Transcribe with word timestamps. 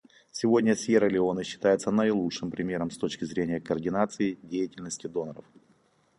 Сегодня 0.31 0.73
Сьерра-Леоне 0.75 1.43
считается 1.43 1.91
наилучшим 1.91 2.49
примером 2.49 2.89
с 2.89 2.97
точки 2.97 3.23
зрения 3.23 3.61
координации 3.61 4.39
деятельности 4.41 5.05
доноров. 5.05 5.45